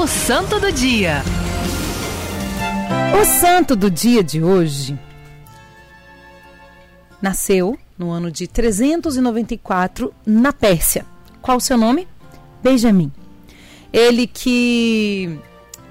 [0.00, 1.22] O Santo do Dia.
[3.20, 4.98] O santo do dia de hoje
[7.20, 11.04] nasceu no ano de 394 na Pérsia.
[11.42, 12.08] Qual o seu nome?
[12.62, 13.12] Benjamim.
[13.92, 15.38] Ele que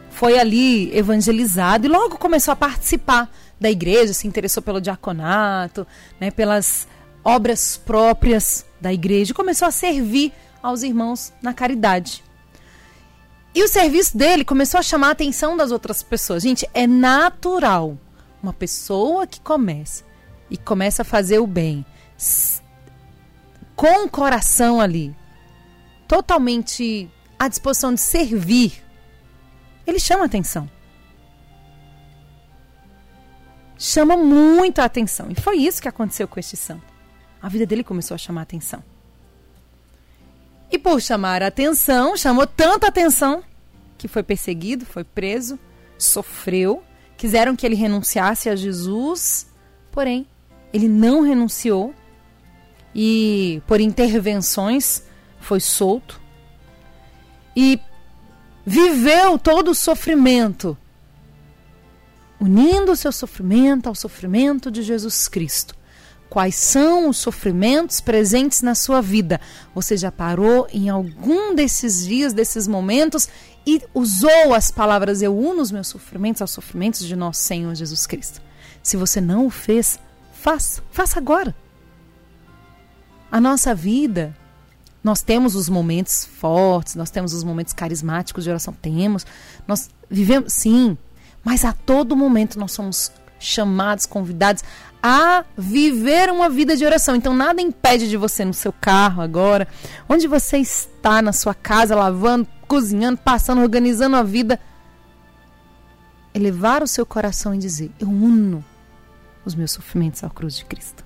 [0.10, 3.32] foi ali evangelizado e logo começou a participar
[3.62, 5.86] da igreja, se interessou pelo diaconato,
[6.20, 6.88] né, pelas
[7.24, 10.34] obras próprias da igreja e começou a servir
[10.64, 12.28] aos irmãos na caridade.
[13.54, 16.44] E o serviço dele começou a chamar a atenção das outras pessoas.
[16.44, 17.98] Gente, é natural
[18.42, 20.04] uma pessoa que começa
[20.50, 21.86] e começa a fazer o bem
[23.76, 25.16] com o coração ali,
[26.06, 28.84] totalmente à disposição de servir,
[29.88, 30.70] ele chama atenção.
[33.78, 35.32] Chama muito a atenção.
[35.32, 36.84] E foi isso que aconteceu com este santo.
[37.42, 38.84] A vida dele começou a chamar atenção.
[40.72, 43.44] E por chamar a atenção, chamou tanta atenção
[43.98, 45.60] que foi perseguido, foi preso,
[45.98, 46.84] sofreu,
[47.18, 49.48] quiseram que ele renunciasse a Jesus,
[49.92, 50.26] porém,
[50.72, 51.94] ele não renunciou.
[52.96, 55.04] E por intervenções
[55.40, 56.20] foi solto.
[57.56, 57.80] E
[58.66, 60.78] viveu todo o sofrimento,
[62.40, 65.76] unindo o seu sofrimento ao sofrimento de Jesus Cristo.
[66.30, 69.42] Quais são os sofrimentos presentes na sua vida?
[69.74, 73.28] Você já parou em algum desses dias, desses momentos
[73.66, 78.06] e usou as palavras Eu uno os meus sofrimentos aos sofrimentos de nosso Senhor Jesus
[78.06, 78.42] Cristo?
[78.84, 80.00] Se você não o fez,
[80.32, 81.56] faça, faça agora.
[83.32, 84.36] A nossa vida,
[85.04, 89.26] nós temos os momentos fortes, nós temos os momentos carismáticos de oração, temos.
[89.68, 90.96] Nós vivemos, sim,
[91.44, 94.64] mas a todo momento nós somos chamados, convidados
[95.02, 97.16] a viver uma vida de oração.
[97.16, 99.68] Então nada impede de você no seu carro agora,
[100.08, 104.60] onde você está na sua casa, lavando, cozinhando, passando, organizando a vida,
[106.34, 108.64] elevar o seu coração e dizer: Eu uno
[109.46, 111.04] os meus sofrimentos à cruz de Cristo.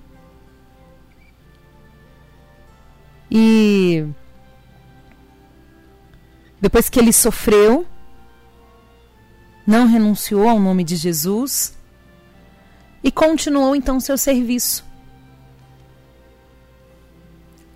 [3.30, 4.06] E
[6.60, 7.86] depois que ele sofreu,
[9.66, 11.74] não renunciou ao nome de Jesus
[13.04, 14.82] e continuou então seu serviço.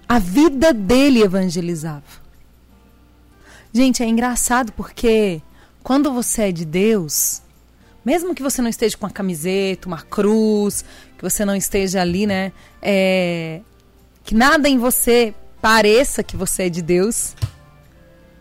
[0.08, 2.26] A vida dele evangelizava.
[3.70, 5.42] Gente, é engraçado porque
[5.82, 7.42] quando você é de Deus,
[8.02, 10.82] mesmo que você não esteja com uma camiseta, uma cruz,
[11.18, 12.50] que você não esteja ali, né?
[12.80, 13.60] É,
[14.24, 17.36] que nada em você pareça que você é de Deus,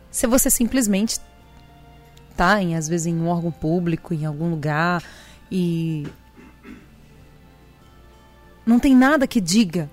[0.09, 1.19] se você simplesmente
[2.37, 5.03] tá em às vezes em um órgão público, em algum lugar
[5.51, 6.07] e
[8.67, 9.89] não tem nada que diga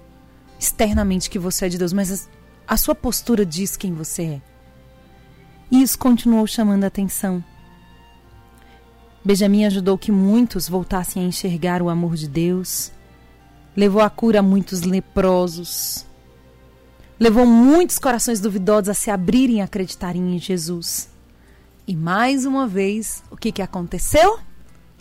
[0.59, 2.29] externamente que você é de Deus, mas
[2.67, 4.43] a sua postura diz quem você é.
[5.71, 7.43] E isso continuou chamando a atenção.
[9.25, 12.91] Benjamin ajudou que muitos voltassem a enxergar o amor de Deus,
[13.77, 16.05] levou a cura a muitos leprosos,
[17.19, 21.09] levou muitos corações duvidosos a se abrirem e acreditarem em Jesus.
[21.87, 24.39] E mais uma vez, o que, que aconteceu?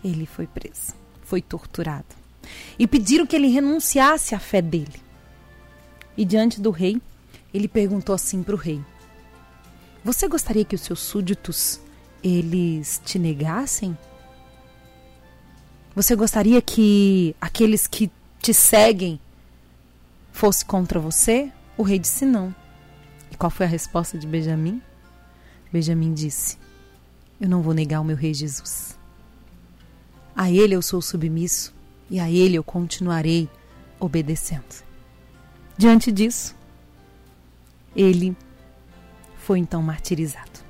[0.04, 2.23] Ele foi preso, foi torturado.
[2.78, 5.02] E pediram que ele renunciasse à fé dele.
[6.16, 7.02] E diante do rei,
[7.54, 8.82] ele perguntou assim para o rei:
[10.04, 11.80] Você gostaria que os seus súditos
[12.24, 13.98] eles te negassem?
[15.96, 18.12] Você gostaria que aqueles que
[18.42, 19.20] te seguem
[20.32, 21.52] fosse contra você?
[21.78, 22.54] O rei disse não.
[23.32, 24.82] E qual foi a resposta de Benjamim?
[25.72, 26.58] Benjamim disse:
[27.40, 28.98] Eu não vou negar o meu rei Jesus.
[30.36, 31.73] A ele eu sou submisso
[32.10, 33.50] e a ele eu continuarei
[34.00, 34.84] obedecendo.
[35.78, 36.56] Diante disso,
[37.96, 38.36] ele
[39.38, 40.64] foi então martirizado.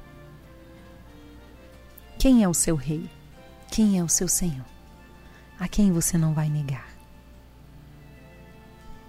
[2.17, 3.09] Quem é o seu rei?
[3.69, 4.65] Quem é o seu Senhor?
[5.59, 6.87] A quem você não vai negar?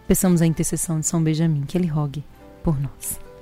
[0.06, 2.24] Peçamos a intercessão de São Benjamim que ele rogue
[2.62, 3.23] por nós.